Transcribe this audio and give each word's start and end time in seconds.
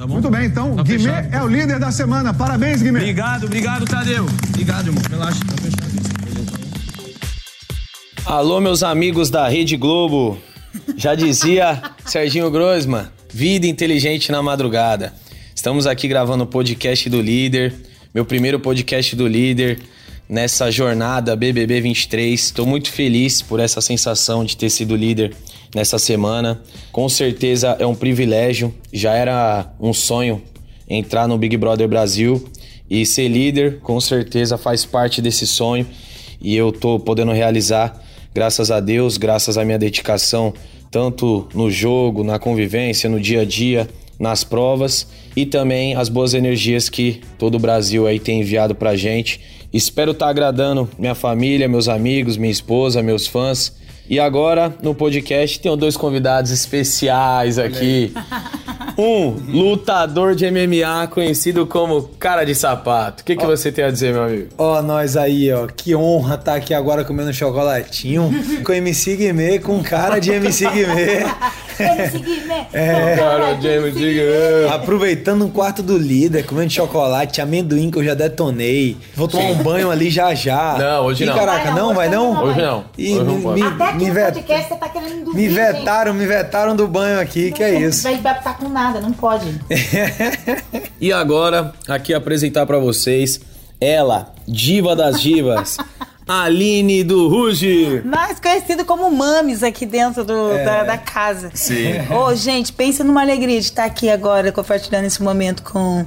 Tá 0.00 0.06
Muito 0.06 0.30
bem, 0.30 0.46
então, 0.46 0.74
tá 0.76 0.82
Guimê 0.82 0.98
fechado. 0.98 1.28
é 1.30 1.42
o 1.42 1.46
líder 1.46 1.78
da 1.78 1.92
semana. 1.92 2.32
Parabéns, 2.32 2.80
Guimê. 2.80 3.00
Obrigado, 3.00 3.44
obrigado, 3.44 3.84
Tadeu. 3.84 4.24
Obrigado, 4.48 4.86
irmão. 4.86 5.02
Relaxa, 5.10 5.40
tá 5.44 5.54
fechado. 5.58 5.90
Alô, 8.24 8.62
meus 8.62 8.82
amigos 8.82 9.28
da 9.28 9.46
Rede 9.46 9.76
Globo. 9.76 10.38
Já 10.96 11.14
dizia 11.14 11.82
Serginho 12.06 12.50
Grossman, 12.50 13.08
vida 13.30 13.66
inteligente 13.66 14.32
na 14.32 14.42
madrugada. 14.42 15.12
Estamos 15.54 15.86
aqui 15.86 16.08
gravando 16.08 16.44
o 16.44 16.46
podcast 16.46 17.06
do 17.10 17.20
Líder, 17.20 17.74
meu 18.14 18.24
primeiro 18.24 18.58
podcast 18.58 19.14
do 19.14 19.28
Líder 19.28 19.80
nessa 20.30 20.70
jornada 20.70 21.34
BBB 21.34 21.80
23. 21.80 22.40
Estou 22.40 22.64
muito 22.64 22.92
feliz 22.92 23.42
por 23.42 23.58
essa 23.58 23.80
sensação 23.80 24.44
de 24.44 24.56
ter 24.56 24.70
sido 24.70 24.94
líder 24.94 25.34
nessa 25.74 25.98
semana. 25.98 26.62
Com 26.92 27.08
certeza 27.08 27.76
é 27.80 27.84
um 27.84 27.96
privilégio, 27.96 28.72
já 28.92 29.12
era 29.12 29.74
um 29.80 29.92
sonho 29.92 30.40
entrar 30.88 31.26
no 31.26 31.36
Big 31.36 31.56
Brother 31.56 31.88
Brasil 31.88 32.48
e 32.88 33.04
ser 33.04 33.26
líder, 33.26 33.80
com 33.80 34.00
certeza 34.00 34.56
faz 34.56 34.84
parte 34.84 35.20
desse 35.20 35.46
sonho 35.46 35.84
e 36.40 36.56
eu 36.56 36.70
tô 36.70 36.98
podendo 36.98 37.32
realizar, 37.32 38.00
graças 38.32 38.70
a 38.70 38.78
Deus, 38.78 39.16
graças 39.16 39.58
à 39.58 39.64
minha 39.64 39.78
dedicação, 39.78 40.54
tanto 40.92 41.48
no 41.52 41.70
jogo, 41.70 42.22
na 42.22 42.38
convivência, 42.38 43.10
no 43.10 43.20
dia 43.20 43.42
a 43.42 43.44
dia, 43.44 43.88
nas 44.20 44.44
provas 44.44 45.08
e 45.34 45.46
também 45.46 45.96
as 45.96 46.08
boas 46.08 46.34
energias 46.34 46.88
que 46.88 47.22
todo 47.38 47.54
o 47.56 47.58
Brasil 47.58 48.06
aí 48.06 48.20
tem 48.20 48.40
enviado 48.40 48.74
pra 48.74 48.94
gente. 48.94 49.40
Espero 49.72 50.12
estar 50.12 50.26
tá 50.26 50.30
agradando 50.30 50.88
minha 50.98 51.14
família, 51.14 51.66
meus 51.66 51.88
amigos, 51.88 52.36
minha 52.36 52.52
esposa, 52.52 53.02
meus 53.02 53.26
fãs 53.26 53.80
e 54.10 54.18
agora, 54.18 54.74
no 54.82 54.92
podcast, 54.92 55.60
tenho 55.60 55.76
dois 55.76 55.96
convidados 55.96 56.50
especiais 56.50 57.60
aqui. 57.60 58.12
Um 58.98 59.30
lutador 59.48 60.34
de 60.34 60.50
MMA 60.50 61.06
conhecido 61.10 61.64
como 61.64 62.02
Cara 62.18 62.44
de 62.44 62.54
Sapato. 62.54 63.22
O 63.22 63.24
que, 63.24 63.34
que 63.34 63.46
você 63.46 63.72
tem 63.72 63.82
a 63.82 63.90
dizer, 63.90 64.12
meu 64.12 64.24
amigo? 64.24 64.48
Ó, 64.58 64.82
nós 64.82 65.16
aí, 65.16 65.50
ó. 65.50 65.66
Que 65.68 65.96
honra 65.96 66.34
estar 66.34 66.50
tá 66.52 66.56
aqui 66.58 66.74
agora 66.74 67.02
comendo 67.02 67.32
chocolatinho 67.32 68.30
com 68.62 68.72
MC 68.74 69.16
Guimê, 69.16 69.58
com 69.58 69.82
cara 69.82 70.18
de 70.18 70.32
MC 70.32 70.68
Guimê. 70.68 71.24
MC 71.82 72.18
Guimê. 72.18 72.66
É. 72.72 73.16
Cara 73.16 73.54
de 73.54 73.68
MC 73.68 73.98
Guimê. 73.98 74.68
Aproveitando 74.74 75.44
um 75.44 75.50
quarto 75.50 75.82
do 75.82 75.96
líder, 75.96 76.44
comendo 76.44 76.70
chocolate, 76.70 77.40
amendoim 77.40 77.90
que 77.90 77.98
eu 77.98 78.04
já 78.04 78.14
detonei. 78.14 78.96
Vou 79.14 79.26
tomar 79.26 79.44
Sim. 79.44 79.52
um 79.52 79.62
banho 79.62 79.90
ali 79.90 80.10
já 80.10 80.34
já. 80.34 80.76
Não, 80.78 81.06
hoje 81.06 81.24
não. 81.24 81.34
E 81.34 81.38
caraca, 81.38 81.70
não, 81.72 81.94
vai 81.94 82.08
não? 82.08 82.44
Hoje 82.44 82.60
não. 82.60 82.84
E 82.98 83.14
hoje 83.14 83.24
não 83.24 83.54
me, 83.54 83.62
Até 83.62 83.92
me, 83.94 84.10
vet... 84.10 84.34
podcast 84.34 84.68
você 84.68 84.74
tá 84.76 84.88
querendo 84.88 85.24
dormir. 85.24 85.40
Me 85.40 85.48
vetaram, 85.48 86.12
me 86.12 86.26
vetaram 86.26 86.76
do 86.76 86.86
banho 86.86 87.18
aqui, 87.18 87.46
não, 87.46 87.52
que 87.52 87.62
é 87.62 87.80
isso. 87.80 88.02
Vai 88.02 88.14
estar 88.14 88.58
com 88.58 88.68
nada 88.68 88.90
nada, 88.90 89.00
não 89.00 89.12
pode. 89.12 89.60
e 91.00 91.12
agora, 91.12 91.72
aqui 91.86 92.12
apresentar 92.12 92.66
para 92.66 92.78
vocês 92.78 93.40
ela, 93.80 94.34
diva 94.46 94.96
das 94.96 95.20
divas. 95.20 95.76
Aline 96.30 97.02
do 97.02 97.26
Ruge. 97.26 98.02
Mais 98.04 98.38
conhecido 98.38 98.84
como 98.84 99.10
Mames 99.10 99.64
aqui 99.64 99.84
dentro 99.84 100.24
do, 100.24 100.52
é. 100.52 100.64
da, 100.64 100.84
da, 100.84 100.96
casa. 100.96 101.50
Sim. 101.52 101.98
Ô, 102.08 102.26
oh, 102.26 102.34
gente, 102.36 102.72
pensa 102.72 103.02
numa 103.02 103.20
alegria 103.20 103.58
de 103.58 103.66
estar 103.66 103.84
aqui 103.84 104.08
agora 104.08 104.52
compartilhando 104.52 105.06
esse 105.06 105.20
momento 105.20 105.64
com, 105.64 106.06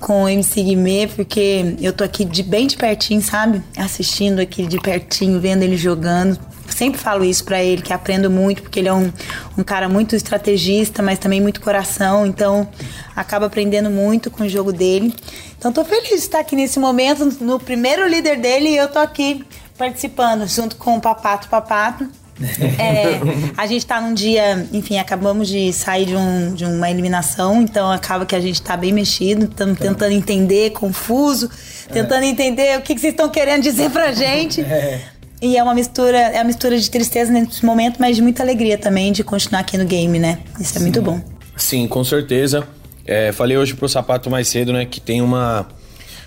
com 0.00 0.24
o 0.24 0.28
MC 0.28 0.60
Guimê, 0.60 1.06
porque 1.06 1.76
eu 1.80 1.92
tô 1.92 2.02
aqui 2.02 2.24
de 2.24 2.42
bem 2.42 2.66
de 2.66 2.76
pertinho, 2.76 3.22
sabe? 3.22 3.62
Assistindo 3.76 4.40
aqui 4.40 4.66
de 4.66 4.80
pertinho, 4.80 5.38
vendo 5.40 5.62
ele 5.62 5.76
jogando 5.76 6.36
sempre 6.68 7.00
falo 7.00 7.24
isso 7.24 7.44
para 7.44 7.62
ele, 7.62 7.82
que 7.82 7.92
aprendo 7.92 8.30
muito, 8.30 8.62
porque 8.62 8.80
ele 8.80 8.88
é 8.88 8.92
um, 8.92 9.12
um 9.56 9.62
cara 9.62 9.88
muito 9.88 10.16
estrategista, 10.16 11.02
mas 11.02 11.18
também 11.18 11.40
muito 11.40 11.60
coração, 11.60 12.26
então 12.26 12.68
acaba 13.14 13.46
aprendendo 13.46 13.90
muito 13.90 14.30
com 14.30 14.44
o 14.44 14.48
jogo 14.48 14.72
dele. 14.72 15.14
Então 15.58 15.72
tô 15.72 15.84
feliz 15.84 16.08
de 16.08 16.14
estar 16.16 16.40
aqui 16.40 16.56
nesse 16.56 16.78
momento, 16.78 17.24
no 17.40 17.58
primeiro 17.58 18.06
líder 18.08 18.38
dele, 18.38 18.70
e 18.70 18.76
eu 18.76 18.88
tô 18.88 18.98
aqui 18.98 19.44
participando, 19.78 20.46
junto 20.46 20.76
com 20.76 20.96
o 20.96 21.00
Papato 21.00 21.48
Papato. 21.48 22.08
É, 22.78 23.20
a 23.56 23.66
gente 23.66 23.86
tá 23.86 24.00
num 24.00 24.12
dia, 24.12 24.66
enfim, 24.72 24.98
acabamos 24.98 25.48
de 25.48 25.72
sair 25.72 26.06
de, 26.06 26.16
um, 26.16 26.52
de 26.52 26.64
uma 26.64 26.90
eliminação, 26.90 27.62
então 27.62 27.90
acaba 27.90 28.26
que 28.26 28.34
a 28.34 28.40
gente 28.40 28.60
tá 28.60 28.76
bem 28.76 28.92
mexido, 28.92 29.44
estamos 29.44 29.78
tá. 29.78 29.84
tentando 29.84 30.12
entender, 30.12 30.70
confuso, 30.70 31.48
tentando 31.92 32.24
é. 32.24 32.26
entender 32.26 32.78
o 32.78 32.82
que, 32.82 32.94
que 32.94 33.00
vocês 33.00 33.12
estão 33.12 33.28
querendo 33.28 33.62
dizer 33.62 33.88
pra 33.90 34.12
gente. 34.12 34.60
É. 34.62 35.00
E 35.44 35.58
é 35.58 35.62
uma 35.62 35.74
mistura, 35.74 36.16
é 36.16 36.38
uma 36.38 36.44
mistura 36.44 36.78
de 36.78 36.90
tristeza 36.90 37.30
nesse 37.30 37.62
momento, 37.66 37.98
mas 38.00 38.16
de 38.16 38.22
muita 38.22 38.42
alegria 38.42 38.78
também 38.78 39.12
de 39.12 39.22
continuar 39.22 39.60
aqui 39.60 39.76
no 39.76 39.84
game, 39.84 40.18
né? 40.18 40.38
Isso 40.58 40.78
é 40.78 40.80
muito 40.80 41.02
bom. 41.02 41.20
Sim, 41.54 41.86
com 41.86 42.02
certeza. 42.02 42.66
É, 43.04 43.30
falei 43.30 43.54
hoje 43.58 43.74
pro 43.74 43.86
Sapato 43.86 44.30
mais 44.30 44.48
cedo, 44.48 44.72
né, 44.72 44.86
que 44.86 45.02
tem 45.02 45.20
uma 45.20 45.68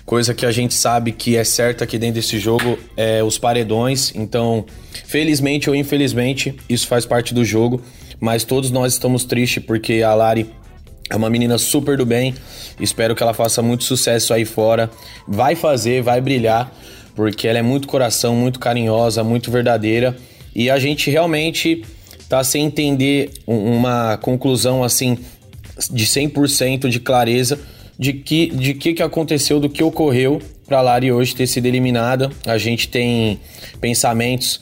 coisa 0.06 0.32
que 0.32 0.46
a 0.46 0.52
gente 0.52 0.72
sabe 0.72 1.10
que 1.10 1.36
é 1.36 1.42
certa 1.42 1.82
aqui 1.82 1.98
dentro 1.98 2.14
desse 2.14 2.38
jogo, 2.38 2.78
é 2.96 3.20
os 3.20 3.36
paredões. 3.36 4.12
Então, 4.14 4.64
felizmente 5.04 5.68
ou 5.68 5.74
infelizmente, 5.74 6.54
isso 6.68 6.86
faz 6.86 7.04
parte 7.04 7.34
do 7.34 7.44
jogo, 7.44 7.82
mas 8.20 8.44
todos 8.44 8.70
nós 8.70 8.92
estamos 8.92 9.24
tristes 9.24 9.64
porque 9.64 10.00
a 10.00 10.14
Lari 10.14 10.48
é 11.10 11.16
uma 11.16 11.28
menina 11.28 11.58
super 11.58 11.96
do 11.96 12.06
bem. 12.06 12.36
Espero 12.78 13.16
que 13.16 13.22
ela 13.24 13.34
faça 13.34 13.62
muito 13.62 13.82
sucesso 13.82 14.32
aí 14.32 14.44
fora. 14.44 14.88
Vai 15.26 15.56
fazer, 15.56 16.02
vai 16.02 16.20
brilhar 16.20 16.72
porque 17.18 17.48
ela 17.48 17.58
é 17.58 17.62
muito 17.62 17.88
coração, 17.88 18.36
muito 18.36 18.60
carinhosa, 18.60 19.24
muito 19.24 19.50
verdadeira 19.50 20.16
e 20.54 20.70
a 20.70 20.78
gente 20.78 21.10
realmente 21.10 21.84
tá 22.28 22.44
sem 22.44 22.66
entender 22.66 23.32
uma 23.44 24.16
conclusão 24.18 24.84
assim 24.84 25.18
de 25.90 26.06
100% 26.06 26.88
de 26.88 27.00
clareza 27.00 27.58
de 27.98 28.12
que 28.12 28.46
de 28.46 28.72
que 28.72 28.94
que 28.94 29.02
aconteceu, 29.02 29.58
do 29.58 29.68
que 29.68 29.82
ocorreu 29.82 30.40
para 30.64 30.80
Lari 30.80 31.10
hoje 31.10 31.34
ter 31.34 31.48
sido 31.48 31.66
eliminada. 31.66 32.30
A 32.46 32.56
gente 32.56 32.86
tem 32.86 33.40
pensamentos 33.80 34.60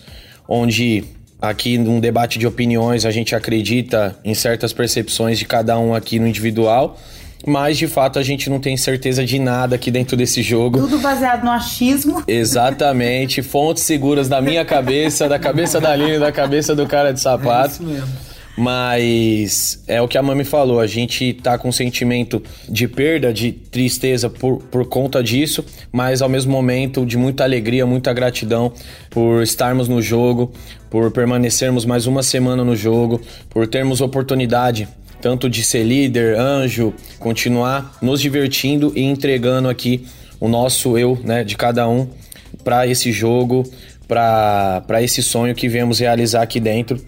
onde 0.49 1.05
aqui 1.39 1.77
num 1.77 2.01
debate 2.01 2.39
de 2.39 2.47
opiniões 2.47 3.05
a 3.05 3.11
gente 3.11 3.35
acredita 3.35 4.19
em 4.25 4.33
certas 4.33 4.73
percepções 4.73 5.39
de 5.39 5.45
cada 5.45 5.79
um 5.79 5.95
aqui 5.95 6.19
no 6.19 6.27
individual 6.27 6.99
mas 7.47 7.77
de 7.77 7.87
fato 7.87 8.19
a 8.19 8.23
gente 8.23 8.49
não 8.49 8.61
tem 8.61 8.77
certeza 8.77 9.25
de 9.25 9.39
nada 9.39 9.77
aqui 9.77 9.91
dentro 9.91 10.17
desse 10.17 10.43
jogo. 10.43 10.79
Tudo 10.81 10.99
baseado 10.99 11.45
no 11.45 11.51
achismo. 11.51 12.23
Exatamente, 12.29 13.43
fontes 13.43 13.83
seguras 13.83 14.29
da 14.29 14.41
minha 14.41 14.65
cabeça, 14.65 15.29
da 15.29 15.39
cabeça 15.39 15.81
da 15.81 15.91
Aline, 15.91 16.19
da 16.19 16.33
cabeça 16.33 16.75
do 16.75 16.87
cara 16.87 17.13
de 17.13 17.21
sapato. 17.21 17.69
É 17.69 17.73
isso 17.73 17.83
mesmo. 17.83 18.27
Mas 18.57 19.83
é 19.87 20.01
o 20.01 20.09
que 20.09 20.17
a 20.17 20.23
mãe 20.23 20.35
me 20.35 20.45
falou, 20.45 20.81
a 20.81 20.87
gente 20.87 21.35
tá 21.35 21.59
com 21.59 21.69
um 21.69 21.73
sentimento 21.73 22.43
de 22.67 22.89
perda, 22.89 23.31
de 23.31 23.53
tristeza 23.53 24.31
por, 24.31 24.59
por 24.59 24.87
conta 24.87 25.23
disso, 25.23 25.63
mas 25.93 26.23
ao 26.23 26.29
mesmo 26.29 26.53
momento 26.53 27.05
de 27.05 27.19
muita 27.19 27.45
alegria, 27.45 27.85
muita 27.85 28.15
gratidão 28.15 28.73
por 29.11 29.43
estarmos 29.43 29.89
no 29.89 30.01
jogo, 30.01 30.53
por 30.89 31.11
permanecermos 31.11 31.85
mais 31.85 32.07
uma 32.07 32.23
semana 32.23 32.65
no 32.65 32.75
jogo, 32.75 33.21
por 33.51 33.67
termos 33.67 34.01
oportunidade 34.01 34.89
tanto 35.21 35.49
de 35.49 35.65
ser 35.65 35.83
líder, 35.85 36.39
anjo, 36.39 36.95
continuar 37.19 37.97
nos 38.01 38.21
divertindo 38.21 38.93
e 38.95 39.03
entregando 39.03 39.69
aqui 39.69 40.07
o 40.41 40.49
nosso 40.49 40.99
eu, 40.99 41.19
né, 41.25 41.43
de 41.45 41.57
cada 41.57 41.89
um 41.89 42.09
para 42.63 42.87
esse 42.87 43.13
jogo, 43.13 43.65
para 44.07 45.03
esse 45.03 45.23
sonho 45.23 45.55
que 45.55 45.69
viemos 45.69 45.99
realizar 45.99 46.43
aqui 46.43 46.61
dentro. 46.61 47.01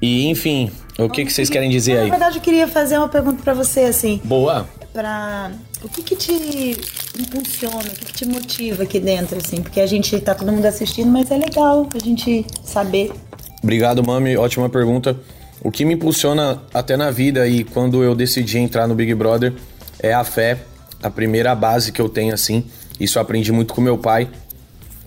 E 0.00 0.26
enfim, 0.26 0.70
o 0.98 1.08
que, 1.08 1.24
que 1.24 1.32
vocês 1.32 1.48
querem 1.48 1.70
dizer 1.70 1.98
aí? 1.98 2.04
Na 2.04 2.16
verdade, 2.16 2.38
eu 2.38 2.42
queria 2.42 2.66
fazer 2.66 2.98
uma 2.98 3.08
pergunta 3.08 3.42
para 3.42 3.54
você 3.54 3.80
assim. 3.80 4.20
Boa. 4.24 4.68
Para 4.92 5.52
o 5.82 5.88
que 5.88 6.02
que 6.02 6.16
te 6.16 6.76
impulsiona, 7.18 7.78
o 7.78 7.90
que, 7.90 8.04
que 8.06 8.12
te 8.12 8.26
motiva 8.26 8.82
aqui 8.82 9.00
dentro 9.00 9.38
assim? 9.38 9.62
Porque 9.62 9.80
a 9.80 9.86
gente 9.86 10.18
tá 10.20 10.34
todo 10.34 10.52
mundo 10.52 10.66
assistindo, 10.66 11.10
mas 11.10 11.30
é 11.30 11.36
legal 11.36 11.88
a 11.94 11.98
gente 11.98 12.44
saber. 12.64 13.12
Obrigado, 13.62 14.02
mami. 14.02 14.36
Ótima 14.36 14.68
pergunta. 14.68 15.16
O 15.64 15.70
que 15.70 15.84
me 15.84 15.94
impulsiona 15.94 16.60
até 16.74 16.96
na 16.96 17.12
vida 17.12 17.46
e 17.46 17.62
quando 17.62 18.02
eu 18.02 18.16
decidi 18.16 18.58
entrar 18.58 18.88
no 18.88 18.96
Big 18.96 19.14
Brother 19.14 19.52
é 20.00 20.12
a 20.12 20.24
fé, 20.24 20.58
a 21.00 21.08
primeira 21.08 21.54
base 21.54 21.92
que 21.92 22.00
eu 22.00 22.08
tenho 22.08 22.34
assim. 22.34 22.64
Isso 22.98 23.16
eu 23.16 23.22
aprendi 23.22 23.52
muito 23.52 23.72
com 23.72 23.80
meu 23.80 23.96
pai. 23.96 24.28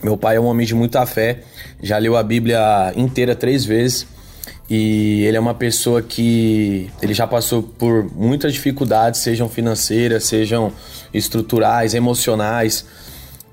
Meu 0.02 0.16
pai 0.16 0.38
é 0.38 0.40
um 0.40 0.46
homem 0.46 0.66
de 0.66 0.74
muita 0.74 1.06
fé, 1.06 1.42
já 1.82 1.98
leu 1.98 2.16
a 2.16 2.24
Bíblia 2.24 2.94
inteira 2.96 3.36
três 3.36 3.66
vezes 3.66 4.06
e 4.70 5.24
ele 5.26 5.36
é 5.36 5.40
uma 5.40 5.54
pessoa 5.54 6.02
que 6.02 6.90
ele 7.02 7.14
já 7.14 7.28
passou 7.28 7.64
por 7.64 8.10
muitas 8.16 8.54
dificuldades, 8.54 9.22
sejam 9.22 9.50
financeiras, 9.50 10.24
sejam 10.26 10.72
estruturais, 11.14 11.94
emocionais 11.94 12.86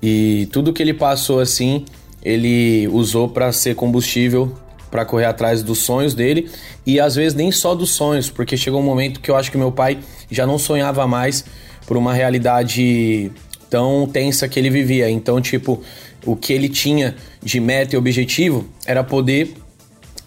e 0.01 0.47
tudo 0.51 0.71
que 0.71 0.81
ele 0.81 0.93
passou 0.93 1.39
assim 1.39 1.85
ele 2.21 2.87
usou 2.89 3.29
para 3.29 3.51
ser 3.51 3.75
combustível 3.75 4.55
para 4.93 5.03
correr 5.05 5.25
atrás 5.25 5.63
dos 5.63 5.79
sonhos 5.79 6.13
dele 6.13 6.51
e 6.85 6.99
às 6.99 7.15
vezes 7.15 7.33
nem 7.33 7.51
só 7.51 7.73
dos 7.73 7.89
sonhos, 7.89 8.29
porque 8.29 8.55
chegou 8.55 8.79
um 8.79 8.83
momento 8.83 9.19
que 9.21 9.31
eu 9.31 9.35
acho 9.35 9.49
que 9.51 9.57
meu 9.57 9.71
pai 9.71 9.97
já 10.29 10.45
não 10.45 10.59
sonhava 10.59 11.07
mais 11.07 11.43
por 11.87 11.97
uma 11.97 12.13
realidade 12.13 13.31
tão 13.71 14.05
tensa 14.05 14.47
que 14.47 14.59
ele 14.59 14.69
vivia. 14.69 15.09
Então, 15.09 15.41
tipo, 15.41 15.81
o 16.23 16.35
que 16.35 16.53
ele 16.53 16.69
tinha 16.69 17.15
de 17.41 17.59
meta 17.59 17.95
e 17.95 17.97
objetivo 17.97 18.67
era 18.85 19.03
poder 19.03 19.55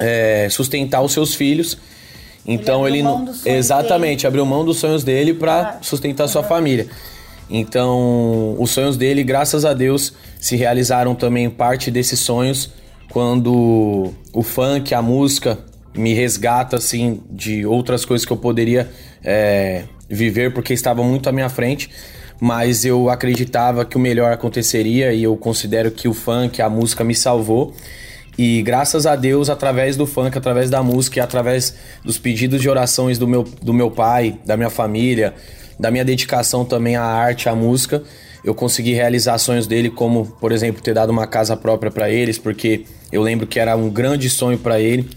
é, 0.01 0.49
sustentar 0.51 1.01
os 1.01 1.13
seus 1.13 1.33
filhos. 1.33 1.79
Então 2.45 2.89
ele, 2.89 2.99
ele 2.99 3.03
não 3.05 3.33
exatamente 3.45 4.23
dele. 4.23 4.27
abriu 4.27 4.45
mão 4.45 4.65
dos 4.65 4.79
sonhos 4.79 5.05
dele 5.05 5.33
para 5.33 5.61
Ah, 5.61 5.79
sustentar 5.81 6.27
sua 6.27 6.43
família. 6.43 6.89
Então, 7.49 8.57
os 8.59 8.73
sonhos 8.73 8.97
dele, 8.97 9.23
graças 9.23 9.65
a 9.65 9.73
Deus, 9.73 10.13
se 10.41 10.57
realizaram 10.57 11.15
também 11.15 11.49
parte 11.49 11.89
desses 11.89 12.19
sonhos 12.19 12.73
quando 13.11 14.13
o 14.33 14.43
funk, 14.43 14.95
a 14.95 15.03
música 15.03 15.59
me 15.95 16.13
resgata 16.13 16.77
assim 16.77 17.23
de 17.31 17.65
outras 17.65 18.05
coisas 18.05 18.27
que 18.27 18.33
eu 18.33 18.37
poderia 18.37 18.91
é, 19.25 19.85
viver 20.09 20.53
porque 20.53 20.75
estava 20.75 21.03
muito 21.03 21.29
à 21.29 21.33
minha 21.33 21.49
frente. 21.49 21.91
Mas 22.39 22.85
eu 22.85 23.09
acreditava 23.09 23.85
que 23.85 23.97
o 23.97 24.01
melhor 24.01 24.31
aconteceria 24.31 25.13
e 25.13 25.23
eu 25.23 25.35
considero 25.37 25.91
que 25.91 26.07
o 26.07 26.13
funk, 26.13 26.61
a 26.61 26.69
música 26.69 27.03
me 27.03 27.15
salvou. 27.15 27.75
E 28.37 28.61
graças 28.61 29.07
a 29.07 29.17
Deus, 29.17 29.49
através 29.49 29.97
do 29.97 30.07
funk, 30.07 30.37
através 30.37 30.69
da 30.69 30.83
música 30.83 31.19
e 31.19 31.23
através 31.23 31.75
dos 32.05 32.19
pedidos 32.19 32.61
de 32.61 32.69
orações 32.69 33.17
do 33.17 33.27
meu, 33.27 33.43
do 33.43 33.73
meu 33.73 33.91
pai, 33.91 34.39
da 34.45 34.55
minha 34.59 34.69
família, 34.69 35.35
da 35.81 35.91
minha 35.91 36.05
dedicação 36.05 36.63
também 36.63 36.97
à 36.97 37.03
arte, 37.03 37.49
à 37.49 37.55
música, 37.55 38.03
eu 38.45 38.55
consegui 38.55 38.93
realizar 38.93 39.39
sonhos 39.39 39.67
dele, 39.67 39.89
como, 39.89 40.27
por 40.39 40.53
exemplo, 40.53 40.83
ter 40.83 40.93
dado 40.93 41.11
uma 41.11 41.27
casa 41.27 41.57
própria 41.57 41.91
para 41.91 42.11
eles, 42.11 42.39
porque 42.39 42.85
eu 43.11 43.23
lembro 43.23 43.47
que 43.47 43.59
era 43.59 43.77
um 43.77 43.89
grande 43.89 44.29
sonho 44.29 44.59
para 44.59 44.81
ele. 44.81 45.09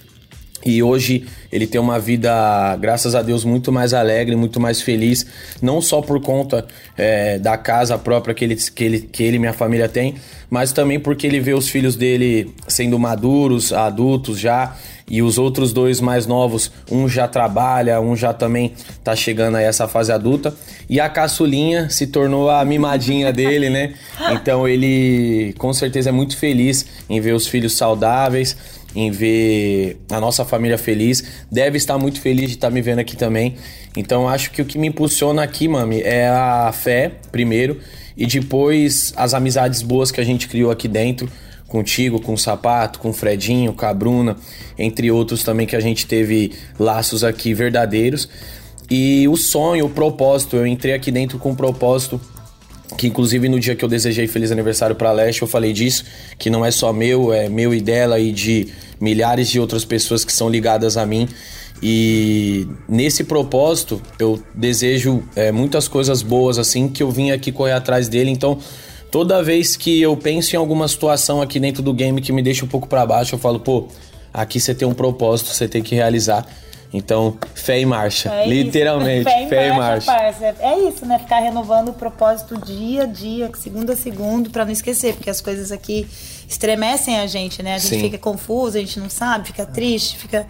E 0.66 0.84
hoje 0.84 1.26
ele 1.52 1.66
tem 1.66 1.80
uma 1.80 2.00
vida, 2.00 2.76
graças 2.78 3.16
a 3.16 3.22
Deus, 3.22 3.44
muito 3.44 3.72
mais 3.72 3.94
alegre, 3.94 4.36
muito 4.36 4.60
mais 4.60 4.82
feliz, 4.82 5.26
não 5.62 5.82
só 5.82 6.02
por 6.02 6.22
conta 6.22 6.66
é, 6.98 7.40
da 7.40 7.58
casa 7.58 7.98
própria 7.98 8.34
que 8.34 8.44
ele, 8.44 8.56
que, 8.56 8.84
ele, 8.84 9.00
que 9.02 9.24
ele 9.24 9.38
e 9.38 9.40
minha 9.40 9.54
família 9.54 9.88
tem, 9.88 10.16
mas 10.50 10.72
também 10.72 11.00
porque 11.00 11.26
ele 11.26 11.40
vê 11.40 11.54
os 11.54 11.70
filhos 11.70 11.96
dele 11.96 12.54
sendo 12.68 13.00
maduros, 13.00 13.72
adultos 13.72 14.40
já, 14.40 14.76
e 15.10 15.24
os 15.24 15.40
outros 15.40 15.74
dois 15.74 16.00
mais 16.00 16.28
novos, 16.28 16.72
um 16.92 17.10
já 17.10 17.28
trabalha, 17.28 18.00
um 18.00 18.16
já 18.16 18.32
também 18.32 18.74
tá 19.04 19.16
chegando 19.16 19.56
a 19.56 19.62
essa 19.62 19.88
fase 19.88 20.12
adulta, 20.12 20.54
e 20.88 21.00
a 21.00 21.10
caçulinha 21.10 21.90
se 21.90 22.08
tornou 22.08 22.50
a 22.50 22.64
mimadinha 22.64 23.34
dele, 23.34 23.70
né? 23.70 23.94
Então 24.32 24.68
ele 24.68 25.56
com 25.58 25.74
certeza 25.74 26.10
é 26.10 26.12
muito 26.12 26.38
feliz 26.38 26.86
em 27.10 27.20
ver 27.20 27.34
os 27.34 27.48
filhos 27.48 27.76
saudáveis 27.76 28.56
em 28.96 29.12
ver 29.12 30.02
a 30.10 30.20
nossa 30.20 30.44
família 30.44 30.78
feliz. 30.78 31.24
Deve 31.52 31.78
estar 31.78 31.98
muito 31.98 32.20
feliz 32.20 32.50
de 32.50 32.56
estar 32.56 32.70
me 32.70 32.82
vendo 32.82 33.00
aqui 33.00 33.16
também. 33.16 33.56
Então 33.96 34.28
acho 34.28 34.52
que 34.52 34.62
o 34.62 34.66
que 34.66 34.78
me 34.78 34.88
impulsiona 34.88 35.44
aqui, 35.44 35.68
mami, 35.68 36.02
é 36.02 36.28
a 36.28 36.72
fé, 36.72 37.12
primeiro, 37.32 37.80
e 38.16 38.26
depois 38.26 39.14
as 39.16 39.34
amizades 39.34 39.82
boas 39.82 40.12
que 40.12 40.20
a 40.20 40.24
gente 40.24 40.48
criou 40.48 40.72
aqui 40.72 40.88
dentro. 40.88 41.30
Contigo, 41.68 42.20
com 42.20 42.34
o 42.34 42.38
Sapato, 42.38 42.98
com 42.98 43.10
o 43.10 43.14
Fredinho, 43.14 43.74
com 43.74 43.86
a 43.86 43.94
Bruna, 43.94 44.36
entre 44.76 45.12
outros 45.12 45.44
também 45.44 45.68
que 45.68 45.76
a 45.76 45.80
gente 45.80 46.08
teve 46.08 46.52
laços 46.80 47.24
aqui 47.24 47.54
verdadeiros. 47.54 48.28
E 48.90 49.28
o 49.28 49.38
sonho, 49.38 49.86
o 49.86 49.90
propósito, 49.90 50.56
eu 50.56 50.66
entrei 50.66 50.96
aqui 50.96 51.12
dentro 51.12 51.38
com 51.38 51.52
um 51.52 51.56
propósito 51.56 52.20
que 52.98 53.08
inclusive 53.08 53.48
no 53.48 53.60
dia 53.60 53.76
que 53.76 53.84
eu 53.84 53.90
desejei 53.90 54.28
feliz 54.28 54.52
aniversário 54.52 54.96
para 54.96 55.12
Leste, 55.12 55.42
eu 55.42 55.48
falei 55.48 55.74
disso, 55.74 56.04
que 56.38 56.50
não 56.50 56.66
é 56.66 56.72
só 56.72 56.92
meu, 56.92 57.34
é 57.34 57.48
meu 57.48 57.74
e 57.74 57.82
dela 57.82 58.20
e 58.20 58.32
de 58.32 58.68
milhares 59.00 59.50
de 59.50 59.60
outras 59.60 59.86
pessoas 59.86 60.26
que 60.26 60.34
são 60.34 60.50
ligadas 60.50 60.98
a 60.98 61.06
mim. 61.06 61.28
E 61.82 62.68
nesse 62.88 63.24
propósito, 63.24 64.02
eu 64.20 64.42
desejo 64.54 65.24
é, 65.36 65.52
muitas 65.52 65.88
coisas 65.88 66.22
boas 66.22 66.58
assim 66.58 66.90
que 66.90 67.02
eu 67.02 67.10
vim 67.10 67.32
aqui 67.32 67.52
correr 67.52 67.72
atrás 67.72 68.10
dele. 68.10 68.30
Então, 68.30 68.58
toda 69.10 69.42
vez 69.42 69.78
que 69.78 70.02
eu 70.02 70.16
penso 70.18 70.56
em 70.56 70.60
alguma 70.60 70.88
situação 70.88 71.42
aqui 71.42 71.60
dentro 71.60 71.82
do 71.82 71.94
game 71.94 72.20
que 72.22 72.34
me 72.34 72.42
deixa 72.42 72.66
um 72.66 72.68
pouco 72.68 72.88
para 72.88 73.06
baixo, 73.06 73.36
eu 73.36 73.40
falo, 73.40 73.60
pô, 73.60 73.88
aqui 74.34 74.60
você 74.60 74.76
tem 74.76 74.88
um 74.88 74.94
propósito, 74.94 75.52
você 75.52 75.68
tem 75.68 75.82
que 75.82 75.96
realizar. 75.96 76.46
Então, 76.92 77.38
fé 77.54 77.80
em 77.80 77.86
marcha. 77.86 78.30
É 78.30 78.48
literalmente, 78.48 79.30
isso. 79.30 79.30
fé 79.38 79.44
em 79.44 79.50
fé 79.50 79.68
em 79.68 79.78
marcha, 79.78 80.12
marcha. 80.12 80.56
É 80.60 80.80
isso, 80.88 81.06
né? 81.06 81.20
Ficar 81.20 81.40
renovando 81.40 81.90
o 81.90 81.94
propósito 81.94 82.58
dia 82.58 83.04
a 83.04 83.06
dia, 83.06 83.50
segundo 83.58 83.92
a 83.92 83.96
segundo, 83.96 84.50
pra 84.50 84.66
não 84.66 84.72
esquecer, 84.72 85.14
porque 85.14 85.30
as 85.30 85.40
coisas 85.40 85.72
aqui 85.72 86.08
estremecem 86.48 87.20
a 87.20 87.28
gente, 87.28 87.62
né? 87.62 87.76
A 87.76 87.78
gente 87.78 87.96
Sim. 87.96 88.02
fica 88.02 88.18
confuso, 88.18 88.78
a 88.78 88.80
gente 88.80 89.00
não 89.00 89.10
sabe, 89.10 89.48
fica 89.48 89.66
triste, 89.66 90.18
fica. 90.18 90.48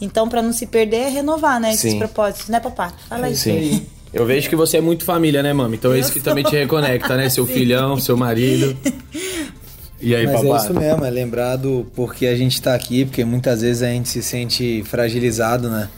Então, 0.00 0.28
pra 0.28 0.42
não 0.42 0.52
se 0.52 0.66
perder, 0.66 0.96
é 0.96 1.08
renovar, 1.08 1.58
né? 1.58 1.70
Esses 1.70 1.92
Sim. 1.92 1.98
propósitos, 1.98 2.48
né, 2.48 2.60
papá? 2.60 2.92
Fala 3.08 3.28
isso 3.30 3.48
aí. 3.48 3.74
Sim. 3.74 3.86
Eu 4.12 4.24
vejo 4.24 4.48
que 4.48 4.56
você 4.56 4.78
é 4.78 4.80
muito 4.80 5.04
família, 5.04 5.42
né, 5.42 5.52
mami? 5.52 5.76
Então 5.76 5.92
é 5.92 5.98
isso 5.98 6.12
que 6.12 6.20
também 6.20 6.44
te 6.44 6.56
reconecta, 6.56 7.16
né? 7.16 7.28
Seu 7.28 7.44
filhão, 7.46 7.98
seu 7.98 8.16
marido. 8.16 8.76
E 10.00 10.14
aí, 10.14 10.26
Mas 10.26 10.36
papai? 10.36 10.50
é 10.50 10.56
isso 10.56 10.74
mesmo, 10.74 11.04
é 11.04 11.10
lembrado 11.10 11.90
porque 11.94 12.26
a 12.26 12.36
gente 12.36 12.60
tá 12.62 12.74
aqui, 12.74 13.04
porque 13.04 13.24
muitas 13.24 13.62
vezes 13.62 13.82
a 13.82 13.88
gente 13.88 14.08
se 14.08 14.22
sente 14.22 14.82
fragilizado, 14.84 15.68
né? 15.68 15.88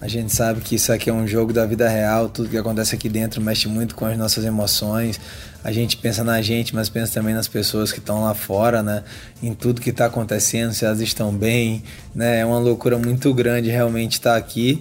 A 0.00 0.08
gente 0.08 0.34
sabe 0.34 0.62
que 0.62 0.76
isso 0.76 0.90
aqui 0.90 1.10
é 1.10 1.12
um 1.12 1.26
jogo 1.26 1.52
da 1.52 1.66
vida 1.66 1.86
real, 1.86 2.30
tudo 2.30 2.48
que 2.48 2.56
acontece 2.56 2.94
aqui 2.94 3.06
dentro 3.06 3.42
mexe 3.42 3.68
muito 3.68 3.94
com 3.94 4.06
as 4.06 4.16
nossas 4.16 4.46
emoções. 4.46 5.20
A 5.62 5.70
gente 5.72 5.98
pensa 5.98 6.24
na 6.24 6.40
gente, 6.40 6.74
mas 6.74 6.88
pensa 6.88 7.12
também 7.12 7.34
nas 7.34 7.46
pessoas 7.46 7.92
que 7.92 7.98
estão 7.98 8.24
lá 8.24 8.32
fora, 8.32 8.82
né? 8.82 9.04
Em 9.42 9.52
tudo 9.52 9.78
que 9.78 9.90
está 9.90 10.06
acontecendo, 10.06 10.72
se 10.72 10.86
elas 10.86 11.02
estão 11.02 11.30
bem, 11.30 11.82
né? 12.14 12.40
É 12.40 12.46
uma 12.46 12.58
loucura 12.58 12.96
muito 12.96 13.34
grande 13.34 13.68
realmente 13.68 14.12
estar 14.12 14.36
aqui. 14.36 14.80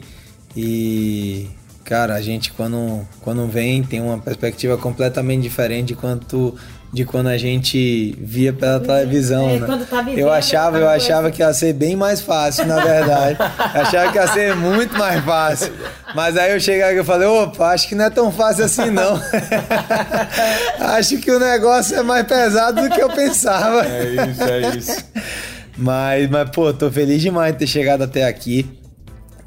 E, 0.56 1.50
cara, 1.84 2.16
a 2.16 2.22
gente 2.22 2.54
quando, 2.54 3.06
quando 3.20 3.46
vem 3.46 3.84
tem 3.84 4.00
uma 4.00 4.20
perspectiva 4.20 4.78
completamente 4.78 5.42
diferente 5.42 5.88
de 5.88 5.96
quanto 5.96 6.56
de 6.92 7.06
quando 7.06 7.28
a 7.28 7.38
gente 7.38 8.18
via 8.20 8.52
pela 8.52 8.80
televisão, 8.80 9.48
É, 9.50 9.60
né? 9.60 9.66
quando 9.68 9.86
tá 9.88 10.02
vivendo, 10.02 10.18
eu 10.20 10.32
achava, 10.32 10.78
eu 10.78 10.88
tá 10.88 10.94
achava 10.94 11.30
que 11.30 11.42
ia 11.42 11.54
ser 11.54 11.74
bem 11.74 11.96
mais 11.96 12.20
fácil, 12.20 12.66
na 12.66 12.84
verdade. 12.84 13.38
Eu 13.76 13.82
achava 13.82 14.12
que 14.12 14.18
ia 14.18 14.28
ser 14.28 14.56
muito 14.56 14.98
mais 14.98 15.24
fácil. 15.24 15.72
Mas 16.16 16.36
aí 16.36 16.52
eu 16.52 16.60
cheguei 16.60 16.82
aqui 16.82 17.00
e 17.00 17.04
falei, 17.04 17.28
opa, 17.28 17.68
acho 17.68 17.88
que 17.88 17.94
não 17.94 18.06
é 18.06 18.10
tão 18.10 18.32
fácil 18.32 18.66
assim 18.66 18.90
não. 18.90 19.22
acho 20.80 21.18
que 21.18 21.30
o 21.30 21.40
negócio 21.40 21.96
é 21.96 22.02
mais 22.02 22.26
pesado 22.26 22.82
do 22.82 22.90
que 22.90 23.00
eu 23.02 23.10
pensava. 23.10 23.86
É 23.86 24.04
isso, 24.32 24.44
é 24.44 24.76
isso. 24.76 25.06
Mas, 25.82 26.30
mas, 26.30 26.50
pô, 26.50 26.74
tô 26.74 26.92
feliz 26.92 27.22
demais 27.22 27.54
de 27.54 27.60
ter 27.60 27.68
chegado 27.68 28.04
até 28.04 28.26
aqui 28.26 28.70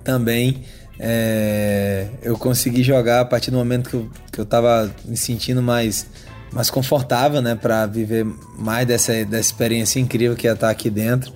também. 0.02 0.64
É, 0.98 2.06
eu 2.22 2.38
consegui 2.38 2.82
jogar 2.82 3.20
a 3.20 3.24
partir 3.26 3.50
do 3.50 3.58
momento 3.58 3.90
que 3.90 3.96
eu, 3.96 4.10
que 4.32 4.38
eu 4.38 4.46
tava 4.46 4.90
me 5.04 5.14
sentindo 5.16 5.60
mais, 5.60 6.06
mais 6.52 6.70
confortável, 6.70 7.40
né? 7.40 7.54
Pra 7.60 7.86
viver 7.86 8.26
mais 8.58 8.86
dessa, 8.86 9.12
dessa 9.24 9.40
experiência 9.40 9.98
incrível 9.98 10.36
que 10.36 10.46
é 10.46 10.52
estar 10.52 10.70
aqui 10.70 10.90
dentro. 10.90 11.32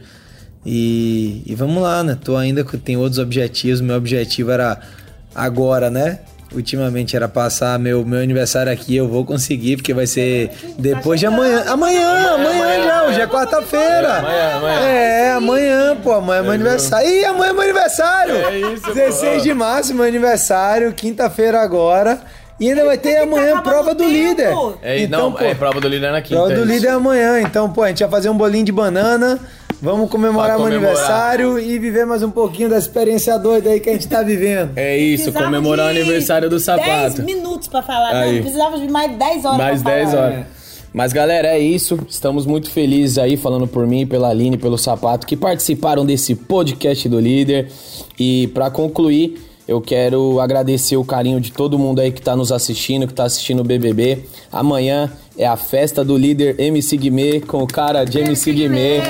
E, 0.64 1.42
e 1.46 1.54
vamos 1.54 1.82
lá, 1.82 2.02
né? 2.02 2.18
Tô 2.22 2.36
ainda 2.36 2.64
tem 2.64 2.96
outros 2.96 3.18
objetivos. 3.18 3.80
Meu 3.80 3.96
objetivo 3.96 4.50
era 4.50 4.78
agora, 5.34 5.90
né? 5.90 6.20
Ultimamente 6.52 7.16
era 7.16 7.28
passar 7.28 7.78
meu, 7.78 8.04
meu 8.04 8.20
aniversário 8.20 8.72
aqui, 8.72 8.96
eu 8.96 9.08
vou 9.08 9.24
conseguir, 9.24 9.76
porque 9.76 9.92
vai 9.92 10.06
ser 10.06 10.50
depois 10.78 11.18
de 11.18 11.26
amanhã. 11.26 11.64
Amanhã, 11.66 12.34
amanhã 12.34 12.84
já, 12.84 13.04
hoje 13.04 13.20
é 13.20 13.26
quarta-feira. 13.26 14.18
Amanhã, 14.18 14.56
amanhã. 14.56 14.80
É, 14.80 15.32
amanhã, 15.32 15.96
pô, 16.02 16.12
amanhã 16.12 16.38
é 16.38 16.42
meu 16.42 16.52
aniversário. 16.52 17.08
Ih, 17.08 17.24
amanhã 17.24 17.50
é 17.50 17.52
meu 17.52 17.62
aniversário! 17.62 18.34
É 18.36 18.58
isso, 18.58 18.82
pô. 18.82 18.94
16 18.94 19.42
de 19.42 19.54
março, 19.54 19.94
meu 19.94 20.04
aniversário, 20.04 20.92
quinta-feira 20.92 21.60
agora. 21.60 22.20
E 22.58 22.68
ainda 22.70 22.84
vai 22.86 22.96
ter 22.96 23.18
amanhã 23.18 23.60
prova 23.60 23.90
o 23.90 23.94
do 23.94 23.98
tempo. 24.04 24.10
líder. 24.10 24.54
É, 24.82 25.00
então, 25.02 25.20
não, 25.24 25.32
pô, 25.32 25.44
é 25.44 25.54
prova 25.54 25.80
do 25.80 25.88
líder 25.88 26.10
na 26.10 26.22
quinta. 26.22 26.40
prova 26.40 26.54
do 26.54 26.62
é 26.62 26.64
líder 26.74 26.86
é 26.88 26.90
amanhã. 26.90 27.40
Então, 27.42 27.70
pô, 27.70 27.82
a 27.82 27.88
gente 27.88 28.00
vai 28.00 28.08
fazer 28.10 28.30
um 28.30 28.36
bolinho 28.36 28.64
de 28.64 28.72
banana. 28.72 29.38
Vamos 29.82 30.08
comemorar 30.10 30.56
meu 30.56 30.64
comemorar. 30.64 30.88
aniversário 30.90 31.58
e 31.58 31.78
viver 31.78 32.06
mais 32.06 32.22
um 32.22 32.30
pouquinho 32.30 32.70
da 32.70 32.78
experiência 32.78 33.38
doida 33.38 33.68
aí 33.68 33.78
que 33.78 33.90
a 33.90 33.92
gente 33.92 34.08
tá 34.08 34.22
vivendo. 34.22 34.70
É 34.74 34.96
isso, 34.96 35.24
Precisava 35.24 35.44
comemorar 35.44 35.86
o 35.86 35.90
aniversário 35.90 36.48
do 36.48 36.56
10 36.56 36.62
sapato. 36.62 37.22
minutos 37.22 37.68
pra 37.68 37.82
falar. 37.82 38.10
Aí. 38.22 38.36
Não, 38.36 38.42
precisava 38.42 38.78
de 38.78 38.88
mais 38.88 39.12
10 39.18 39.44
horas 39.44 39.58
Mais 39.58 39.82
pra 39.82 39.92
10 39.96 40.10
falar. 40.10 40.22
horas. 40.24 40.46
Mas 40.94 41.12
galera, 41.12 41.48
é 41.48 41.58
isso. 41.58 41.98
Estamos 42.08 42.46
muito 42.46 42.70
felizes 42.70 43.18
aí, 43.18 43.36
falando 43.36 43.66
por 43.68 43.86
mim, 43.86 44.06
pela 44.06 44.30
Aline, 44.30 44.56
pelo 44.56 44.78
Sapato, 44.78 45.26
que 45.26 45.36
participaram 45.36 46.06
desse 46.06 46.34
podcast 46.34 47.06
do 47.06 47.20
Líder. 47.20 47.68
E 48.18 48.46
pra 48.54 48.70
concluir, 48.70 49.38
eu 49.66 49.80
quero 49.80 50.40
agradecer 50.40 50.96
o 50.96 51.04
carinho 51.04 51.40
de 51.40 51.50
todo 51.50 51.78
mundo 51.78 52.00
aí 52.00 52.12
que 52.12 52.22
tá 52.22 52.36
nos 52.36 52.52
assistindo, 52.52 53.06
que 53.06 53.14
tá 53.14 53.24
assistindo 53.24 53.60
o 53.60 53.64
BBB. 53.64 54.24
Amanhã 54.52 55.10
é 55.36 55.46
a 55.46 55.56
festa 55.56 56.04
do 56.04 56.16
líder 56.16 56.58
MC 56.60 56.96
Guimê 56.96 57.40
com 57.40 57.62
o 57.62 57.66
cara 57.66 58.04
de 58.04 58.18
MC 58.18 58.52
Guimê. 58.52 59.00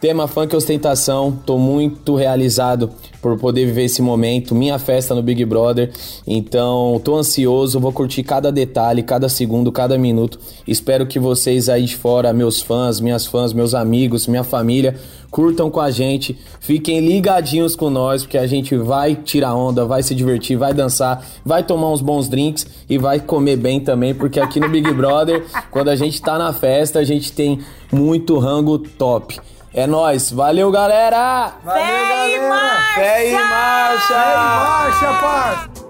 Tema 0.00 0.26
funk 0.26 0.56
ostentação, 0.56 1.38
tô 1.44 1.58
muito 1.58 2.14
realizado 2.14 2.90
por 3.20 3.38
poder 3.38 3.66
viver 3.66 3.84
esse 3.84 4.00
momento, 4.00 4.54
minha 4.54 4.78
festa 4.78 5.14
no 5.14 5.22
Big 5.22 5.44
Brother. 5.44 5.90
Então, 6.26 6.98
tô 7.04 7.18
ansioso, 7.18 7.78
vou 7.78 7.92
curtir 7.92 8.22
cada 8.22 8.50
detalhe, 8.50 9.02
cada 9.02 9.28
segundo, 9.28 9.70
cada 9.70 9.98
minuto. 9.98 10.40
Espero 10.66 11.06
que 11.06 11.18
vocês 11.18 11.68
aí 11.68 11.84
de 11.84 11.96
fora, 11.96 12.32
meus 12.32 12.62
fãs, 12.62 12.98
minhas 12.98 13.26
fãs, 13.26 13.52
meus 13.52 13.74
amigos, 13.74 14.26
minha 14.26 14.42
família, 14.42 14.96
curtam 15.30 15.70
com 15.70 15.80
a 15.80 15.90
gente, 15.90 16.34
fiquem 16.60 17.06
ligadinhos 17.06 17.76
com 17.76 17.90
nós, 17.90 18.22
porque 18.22 18.38
a 18.38 18.46
gente 18.46 18.74
vai 18.78 19.14
tirar 19.14 19.54
onda, 19.54 19.84
vai 19.84 20.02
se 20.02 20.14
divertir, 20.14 20.56
vai 20.56 20.72
dançar, 20.72 21.22
vai 21.44 21.62
tomar 21.62 21.92
uns 21.92 22.00
bons 22.00 22.26
drinks 22.26 22.66
e 22.88 22.96
vai 22.96 23.20
comer 23.20 23.56
bem 23.56 23.78
também, 23.78 24.14
porque 24.14 24.40
aqui 24.40 24.60
no 24.60 24.68
Big 24.70 24.90
Brother, 24.94 25.44
quando 25.70 25.88
a 25.88 25.94
gente 25.94 26.22
tá 26.22 26.38
na 26.38 26.54
festa, 26.54 27.00
a 27.00 27.04
gente 27.04 27.30
tem 27.30 27.60
muito 27.92 28.38
rango 28.38 28.78
top. 28.78 29.38
É 29.72 29.86
nóis. 29.86 30.30
Valeu, 30.32 30.70
galera! 30.70 31.52
Valeu, 31.64 31.84
Fé 31.84 32.28
e 32.28 32.38
galera! 32.38 32.48
marcha! 32.48 32.94
Fé 32.94 33.28
e 33.28 33.34
marcha! 33.34 34.14
Fé 34.14 34.32
e 34.32 34.36
marcha, 34.36 35.20
parça! 35.20 35.89